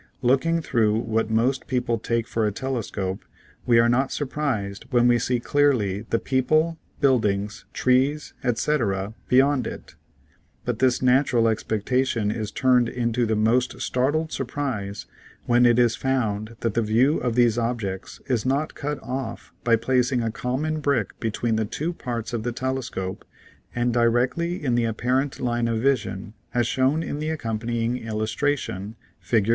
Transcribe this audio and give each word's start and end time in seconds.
Look 0.23 0.41
Fig. 0.41 0.53
34. 0.55 0.55
ing 0.57 0.61
through 0.63 0.99
what 1.01 1.29
most 1.29 1.67
people 1.67 1.99
take 1.99 2.27
for 2.27 2.47
a 2.47 2.51
telescope, 2.51 3.23
we 3.67 3.77
are 3.77 3.87
not 3.87 4.11
surprised 4.11 4.85
when 4.89 5.07
we 5.07 5.19
see 5.19 5.39
clearly 5.39 6.07
the 6.09 6.17
people, 6.17 6.79
buildings, 6.99 7.65
trees, 7.71 8.33
etc., 8.43 9.13
beyond 9.27 9.67
it, 9.67 9.93
but 10.65 10.79
this 10.79 11.03
natural 11.03 11.47
expectation 11.47 12.31
is 12.31 12.49
turned 12.49 12.89
into 12.89 13.27
the 13.27 13.35
most 13.35 13.79
startled 13.79 14.31
surprise 14.31 15.05
when 15.45 15.67
it 15.67 15.77
is 15.77 15.95
found 15.95 16.55
that 16.61 16.73
the 16.73 16.81
view 16.81 17.19
of 17.19 17.35
these 17.35 17.59
objects 17.59 18.19
is 18.25 18.43
not 18.43 18.73
cut 18.73 18.97
off 19.03 19.53
by 19.63 19.75
placing 19.75 20.23
a 20.23 20.31
common 20.31 20.79
brick 20.79 21.19
between 21.19 21.57
the 21.57 21.65
two 21.65 21.93
parts 21.93 22.33
of 22.33 22.41
the 22.41 22.51
telescope 22.51 23.23
and 23.75 23.93
directly 23.93 24.63
in 24.65 24.73
the 24.73 24.83
apparent 24.85 25.39
line 25.39 25.67
of 25.67 25.77
vision, 25.79 26.33
as 26.55 26.65
shown 26.65 27.03
in 27.03 27.19
the 27.19 27.29
accompany 27.29 27.83
ing 27.85 27.97
illustration, 27.97 28.95
Fig. 29.19 29.47